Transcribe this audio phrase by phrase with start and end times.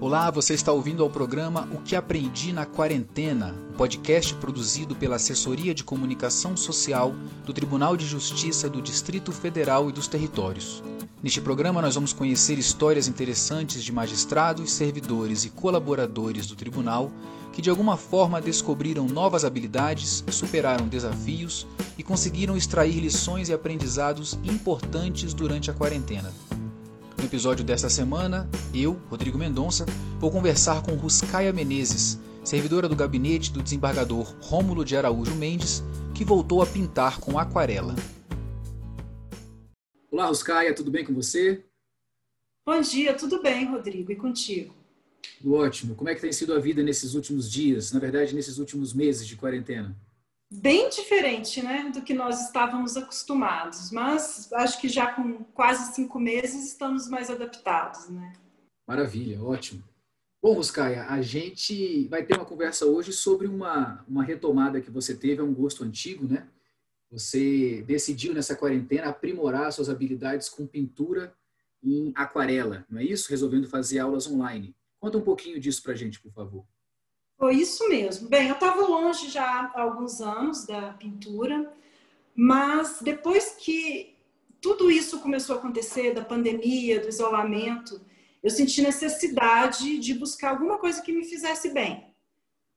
[0.00, 5.16] Olá, você está ouvindo ao programa O que Aprendi na Quarentena, um podcast produzido pela
[5.16, 10.82] Assessoria de Comunicação Social do Tribunal de Justiça do Distrito Federal e dos Territórios.
[11.22, 17.12] Neste programa, nós vamos conhecer histórias interessantes de magistrados, servidores e colaboradores do tribunal
[17.52, 21.66] que, de alguma forma, descobriram novas habilidades, superaram desafios
[21.98, 26.32] e conseguiram extrair lições e aprendizados importantes durante a quarentena.
[27.20, 29.84] No episódio desta semana, eu, Rodrigo Mendonça,
[30.18, 35.82] vou conversar com Ruscaia Menezes, servidora do gabinete do desembargador Rômulo de Araújo Mendes,
[36.14, 37.94] que voltou a pintar com aquarela.
[40.10, 41.62] Olá, Ruscaia, tudo bem com você?
[42.64, 44.74] Bom dia, tudo bem, Rodrigo, e contigo?
[45.42, 45.94] Tudo ótimo.
[45.94, 49.26] Como é que tem sido a vida nesses últimos dias, na verdade, nesses últimos meses
[49.26, 49.94] de quarentena?
[50.50, 56.18] Bem diferente né, do que nós estávamos acostumados, mas acho que já com quase cinco
[56.18, 58.08] meses estamos mais adaptados.
[58.08, 58.32] Né?
[58.86, 59.84] Maravilha, ótimo.
[60.42, 65.14] Bom, Ruscaia, a gente vai ter uma conversa hoje sobre uma, uma retomada que você
[65.14, 66.48] teve a um gosto antigo, né?
[67.10, 71.34] Você decidiu nessa quarentena aprimorar suas habilidades com pintura
[71.82, 73.28] em aquarela, não é isso?
[73.28, 74.74] Resolvendo fazer aulas online.
[74.98, 76.64] Conta um pouquinho disso para a gente, por favor.
[77.40, 78.28] Foi isso mesmo.
[78.28, 81.72] Bem, eu estava longe já há alguns anos da pintura,
[82.34, 84.14] mas depois que
[84.60, 87.98] tudo isso começou a acontecer, da pandemia, do isolamento,
[88.42, 92.14] eu senti necessidade de buscar alguma coisa que me fizesse bem,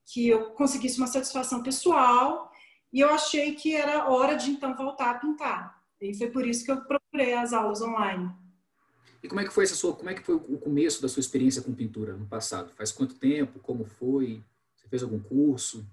[0.06, 2.50] que eu conseguisse uma satisfação pessoal,
[2.94, 5.84] e eu achei que era hora de então voltar a pintar.
[6.00, 8.31] E foi por isso que eu procurei as aulas online.
[9.22, 11.19] E como é que foi essa sua, como é que foi o começo da sua
[11.19, 12.72] experiência com pintura no passado?
[12.72, 13.59] Faz quanto tempo?
[13.59, 14.41] Como foi?
[14.89, 15.85] Fez algum curso?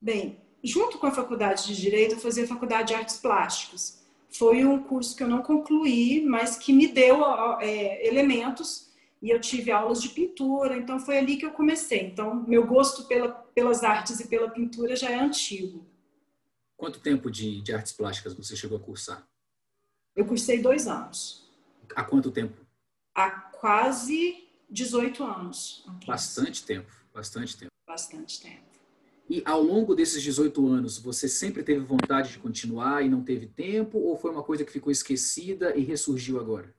[0.00, 4.04] Bem, junto com a faculdade de Direito, eu fazia a faculdade de Artes Plásticas.
[4.30, 7.24] Foi um curso que eu não concluí, mas que me deu
[7.60, 12.00] é, elementos e eu tive aulas de pintura, então foi ali que eu comecei.
[12.02, 15.86] Então, meu gosto pela, pelas artes e pela pintura já é antigo.
[16.76, 19.26] Quanto tempo de, de artes plásticas você chegou a cursar?
[20.14, 21.50] Eu cursei dois anos.
[21.94, 22.60] Há quanto tempo?
[23.14, 25.86] Há quase 18 anos.
[26.06, 28.66] Bastante tempo, bastante tempo bastante tempo.
[29.28, 33.46] E ao longo desses 18 anos, você sempre teve vontade de continuar e não teve
[33.46, 33.98] tempo?
[33.98, 36.72] Ou foi uma coisa que ficou esquecida e ressurgiu agora?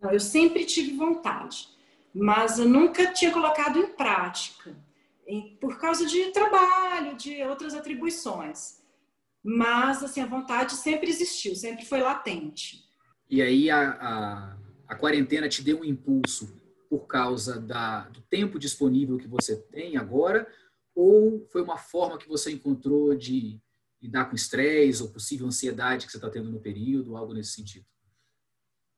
[0.00, 1.68] Não, eu sempre tive vontade,
[2.12, 4.74] mas eu nunca tinha colocado em prática,
[5.60, 8.80] por causa de trabalho, de outras atribuições.
[9.44, 12.84] Mas, assim, a vontade sempre existiu, sempre foi latente.
[13.30, 14.56] E aí a, a,
[14.88, 19.96] a quarentena te deu um impulso por causa da, do tempo disponível que você tem
[19.96, 20.46] agora,
[20.94, 23.60] ou foi uma forma que você encontrou de
[24.00, 27.84] lidar com estresse ou possível ansiedade que você está tendo no período, algo nesse sentido?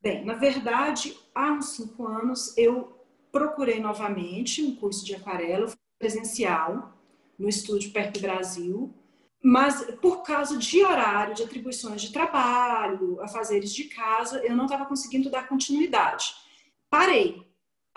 [0.00, 6.97] Bem, na verdade, há uns cinco anos eu procurei novamente um curso de aquarela presencial
[7.38, 8.94] no estúdio Perto Brasil,
[9.43, 14.65] mas por causa de horário, de atribuições de trabalho, a fazeres de casa, eu não
[14.66, 16.34] estava conseguindo dar continuidade.
[16.91, 17.47] Parei,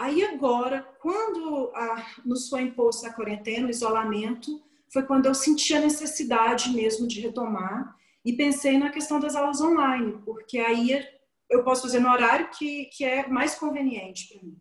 [0.01, 4.59] Aí agora, quando a, nos foi imposto a quarentena, o isolamento,
[4.91, 7.95] foi quando eu senti a necessidade mesmo de retomar
[8.25, 11.05] e pensei na questão das aulas online, porque aí
[11.47, 14.57] eu posso fazer no horário que, que é mais conveniente para mim.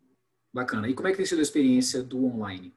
[0.52, 0.90] Bacana.
[0.90, 2.74] E como é que tem sido a experiência do online?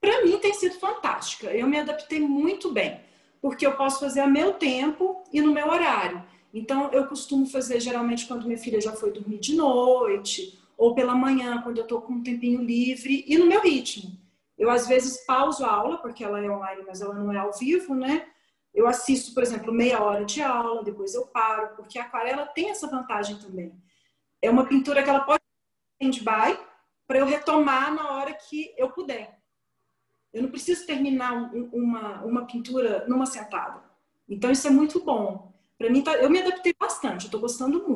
[0.00, 1.48] Para mim tem sido fantástica.
[1.48, 2.98] Eu me adaptei muito bem,
[3.42, 6.24] porque eu posso fazer a meu tempo e no meu horário.
[6.54, 11.14] Então, eu costumo fazer geralmente quando minha filha já foi dormir de noite, ou pela
[11.14, 14.18] manhã, quando eu estou com um tempinho livre, e no meu ritmo.
[14.58, 17.52] Eu, às vezes, pauso a aula, porque ela é online, mas ela não é ao
[17.52, 18.26] vivo, né?
[18.74, 22.70] Eu assisto, por exemplo, meia hora de aula, depois eu paro, porque a aquarela tem
[22.70, 23.72] essa vantagem também.
[24.40, 25.42] É uma pintura que ela pode
[26.00, 26.58] stand-by
[27.06, 29.38] para eu retomar na hora que eu puder.
[30.32, 31.32] Eu não preciso terminar
[31.72, 33.82] uma, uma pintura numa sentada.
[34.28, 35.54] Então, isso é muito bom.
[35.78, 37.95] Para mim, tá, eu me adaptei bastante, eu estou gostando muito.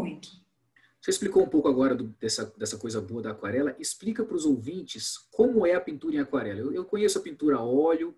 [1.00, 3.74] Você explicou um pouco agora do, dessa, dessa coisa boa da aquarela.
[3.78, 6.60] Explica para os ouvintes como é a pintura em aquarela.
[6.60, 8.14] Eu, eu, conheço a pintura a óleo,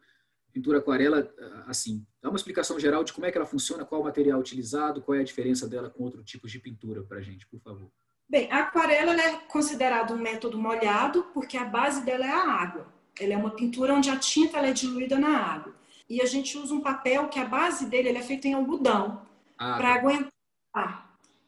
[0.53, 4.01] pintura aquarela, ah, assim, dá uma explicação geral de como é que ela funciona, qual
[4.01, 7.23] o material utilizado, qual é a diferença dela com outros tipos de pintura para a
[7.23, 7.89] gente, por favor.
[8.29, 12.93] Bem, a aquarela é considerada um método molhado porque a base dela é a água.
[13.21, 15.75] Ela é uma pintura onde a tinta é diluída na água.
[16.09, 19.25] E a gente usa um papel que a base dele é feita em algodão
[19.57, 19.95] ah, para tá.
[19.95, 21.02] aguentar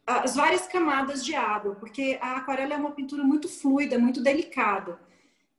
[0.06, 4.98] as várias camadas de água, porque a aquarela é uma pintura muito fluida, muito delicada.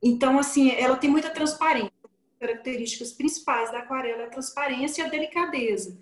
[0.01, 1.91] Então, assim, ela tem muita transparência.
[2.39, 5.97] Características principais da aquarela é a transparência e a delicadeza.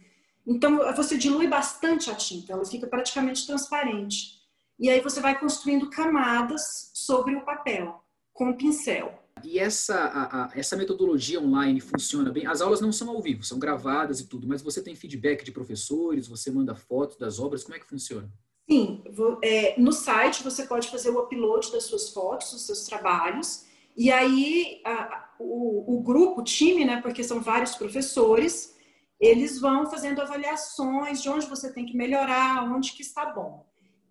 [0.45, 4.41] Então, você dilui bastante a tinta, ela fica praticamente transparente.
[4.77, 8.03] E aí você vai construindo camadas sobre o papel.
[8.33, 9.22] com pincel.
[9.43, 12.45] E essa, a, a, essa metodologia online funciona bem?
[12.45, 15.51] As aulas não são ao vivo, são gravadas e tudo, mas você tem feedback de
[15.51, 18.31] professores, você manda fotos das obras, como é que funciona?
[18.69, 19.03] Sim,
[19.43, 23.65] é, no site você pode fazer o upload das suas fotos, dos seus trabalhos,
[23.95, 28.73] e aí a, o, o, grupo, o time, né, porque são vários professores,
[29.19, 33.65] eles vão fazendo avaliações de onde você tem que melhorar, onde que está bom.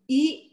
[0.08, 0.52] E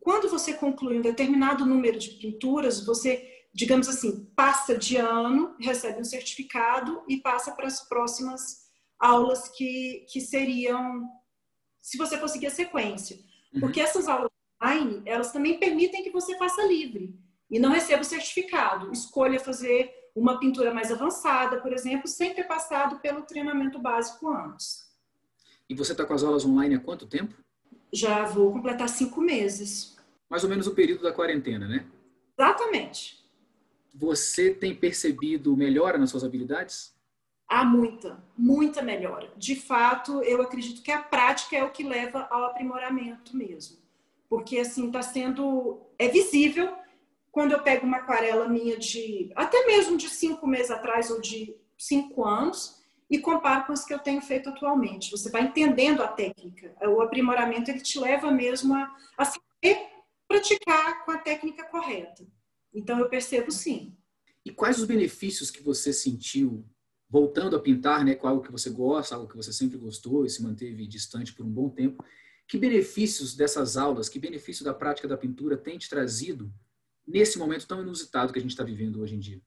[0.00, 6.00] quando você conclui um determinado número de pinturas, você digamos assim, passa de ano, recebe
[6.00, 8.64] um certificado e passa para as próximas
[8.98, 11.08] aulas que, que seriam,
[11.80, 13.16] se você conseguir a sequência.
[13.54, 13.60] Uhum.
[13.60, 14.30] Porque essas aulas
[14.60, 17.16] online, elas também permitem que você faça livre
[17.48, 18.90] e não receba o certificado.
[18.92, 24.92] Escolha fazer uma pintura mais avançada, por exemplo, sem ter passado pelo treinamento básico antes.
[25.68, 27.36] E você está com as aulas online há quanto tempo?
[27.92, 29.96] Já vou completar cinco meses.
[30.28, 31.86] Mais ou menos o período da quarentena, né?
[32.36, 33.23] Exatamente
[33.94, 36.94] você tem percebido melhora nas suas habilidades?
[37.46, 39.32] Há muita, muita melhora.
[39.36, 43.78] De fato, eu acredito que a prática é o que leva ao aprimoramento mesmo.
[44.28, 45.80] Porque, assim, está sendo.
[45.98, 46.74] É visível
[47.30, 49.30] quando eu pego uma aquarela minha de.
[49.36, 53.92] até mesmo de cinco meses atrás ou de cinco anos e comparo com as que
[53.92, 55.10] eu tenho feito atualmente.
[55.10, 56.74] Você vai entendendo a técnica.
[56.88, 59.86] O aprimoramento ele te leva mesmo a, a saber
[60.26, 62.26] praticar com a técnica correta.
[62.74, 63.96] Então eu percebo sim.
[64.44, 66.66] E quais os benefícios que você sentiu
[67.08, 70.30] voltando a pintar, né, com algo que você gosta, algo que você sempre gostou e
[70.30, 72.04] se manteve distante por um bom tempo?
[72.46, 76.52] Que benefícios dessas aulas, que benefício da prática da pintura tem te trazido
[77.06, 79.40] nesse momento tão inusitado que a gente está vivendo hoje em dia?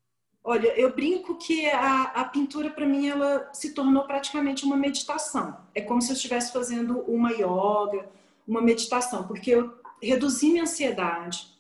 [0.44, 5.58] Olha, eu brinco que a, a pintura para mim ela se tornou praticamente uma meditação.
[5.76, 8.10] É como se eu estivesse fazendo uma yoga,
[8.48, 11.56] uma meditação, porque eu reduzi minha ansiedade,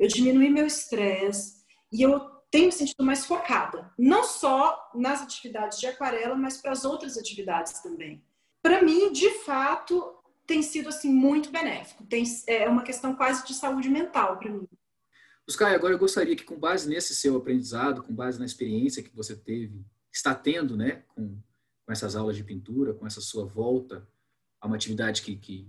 [0.00, 1.62] eu diminui meu estresse
[1.92, 2.18] e eu
[2.50, 7.18] tenho me sentido mais focada, não só nas atividades de aquarela, mas para as outras
[7.18, 8.24] atividades também.
[8.62, 10.16] Para mim, de fato,
[10.46, 12.04] tem sido assim muito benéfico.
[12.06, 14.66] Tem, é uma questão quase de saúde mental para mim.
[15.46, 19.14] Oscar, agora eu gostaria que, com base nesse seu aprendizado, com base na experiência que
[19.14, 21.38] você teve, está tendo, né, com,
[21.84, 24.08] com essas aulas de pintura, com essa sua volta
[24.60, 25.68] a uma atividade que, que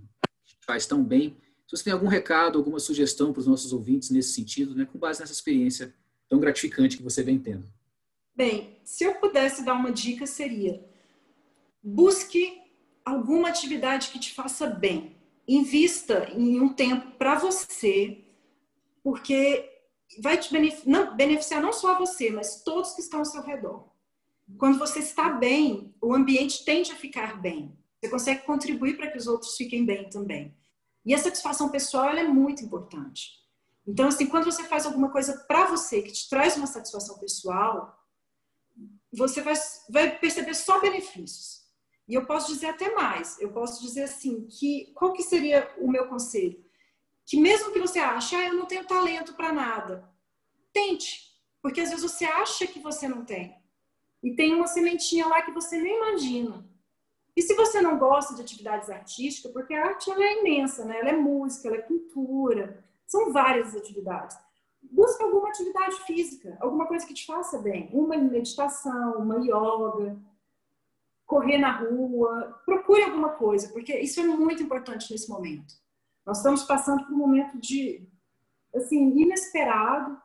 [0.66, 1.36] faz tão bem,
[1.72, 4.98] se você tem algum recado, alguma sugestão para os nossos ouvintes nesse sentido, né, com
[4.98, 5.94] base nessa experiência
[6.28, 7.66] tão gratificante que você vem tendo.
[8.36, 10.84] Bem, se eu pudesse dar uma dica, seria:
[11.82, 12.60] busque
[13.04, 15.16] alguma atividade que te faça bem.
[15.48, 18.22] Invista em um tempo para você,
[19.02, 19.68] porque
[20.20, 23.88] vai te beneficiar, beneficiar não só você, mas todos que estão ao seu redor.
[24.58, 27.76] Quando você está bem, o ambiente tende a ficar bem.
[28.00, 30.54] Você consegue contribuir para que os outros fiquem bem também.
[31.04, 33.42] E a satisfação pessoal é muito importante.
[33.86, 37.98] Então, assim, quando você faz alguma coisa para você que te traz uma satisfação pessoal,
[39.12, 39.54] você vai,
[39.90, 41.62] vai perceber só benefícios.
[42.08, 43.40] E eu posso dizer até mais.
[43.40, 46.64] Eu posso dizer assim que qual que seria o meu conselho?
[47.26, 50.08] Que mesmo que você ache, ah, eu não tenho talento para nada,
[50.72, 53.56] tente, porque às vezes você acha que você não tem
[54.22, 56.68] e tem uma sementinha lá que você nem imagina.
[57.36, 61.00] E se você não gosta de atividades artísticas, porque a arte ela é imensa, né?
[61.00, 64.36] Ela é música, ela é pintura, são várias atividades.
[64.82, 67.88] Busca alguma atividade física, alguma coisa que te faça bem.
[67.92, 70.20] Uma meditação, uma yoga,
[71.24, 72.60] correr na rua.
[72.66, 75.74] Procure alguma coisa, porque isso é muito importante nesse momento.
[76.26, 78.06] Nós estamos passando por um momento de,
[78.74, 80.20] assim, inesperado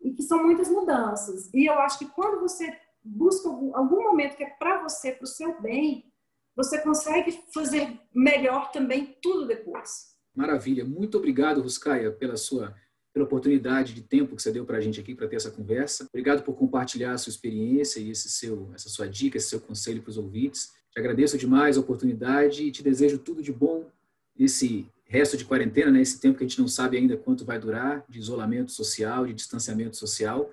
[0.00, 1.52] e que são muitas mudanças.
[1.52, 5.24] E eu acho que quando você busca algum, algum momento que é para você, para
[5.24, 6.10] o seu bem,
[6.56, 10.16] você consegue fazer melhor também tudo depois.
[10.34, 10.84] Maravilha.
[10.84, 12.74] Muito obrigado, Ruscaia, pela sua
[13.12, 16.04] pela oportunidade de tempo que você deu para a gente aqui para ter essa conversa.
[16.04, 20.02] Obrigado por compartilhar a sua experiência e esse seu, essa sua dica, esse seu conselho
[20.02, 20.72] para os ouvintes.
[20.90, 23.90] Te agradeço demais a oportunidade e te desejo tudo de bom
[24.38, 26.02] nesse resto de quarentena, né?
[26.02, 29.32] esse tempo que a gente não sabe ainda quanto vai durar, de isolamento social, de
[29.32, 30.50] distanciamento social,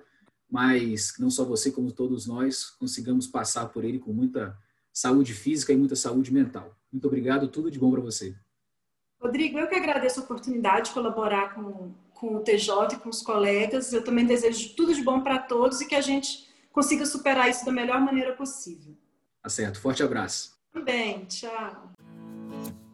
[0.50, 4.56] mas não só você, como todos nós, consigamos passar por ele com muita
[4.94, 6.74] saúde física e muita saúde mental.
[6.92, 8.34] Muito obrigado, tudo de bom para você.
[9.20, 13.20] Rodrigo, eu que agradeço a oportunidade de colaborar com, com o TJ e com os
[13.20, 13.92] colegas.
[13.92, 17.64] Eu também desejo tudo de bom para todos e que a gente consiga superar isso
[17.64, 18.94] da melhor maneira possível.
[19.42, 19.80] Tá certo.
[19.80, 20.54] Forte abraço.
[20.84, 21.92] Bem, tchau.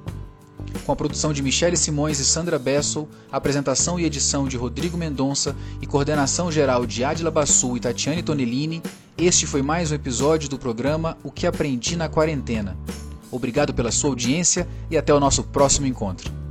[0.86, 5.54] Com a produção de Michele Simões e Sandra Bessel, apresentação e edição de Rodrigo Mendonça
[5.82, 8.82] e coordenação geral de Adila Bassu e Tatiane Tonellini,
[9.18, 12.78] este foi mais um episódio do programa O que Aprendi na Quarentena.
[13.38, 16.47] Obrigado pela sua audiência e até o nosso próximo encontro.